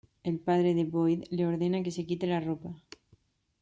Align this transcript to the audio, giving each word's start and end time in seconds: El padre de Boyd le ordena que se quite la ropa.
El 0.23 0.39
padre 0.39 0.73
de 0.73 0.83
Boyd 0.85 1.25
le 1.29 1.45
ordena 1.45 1.83
que 1.83 1.91
se 1.91 2.07
quite 2.07 2.25
la 2.25 2.39
ropa. 2.39 2.75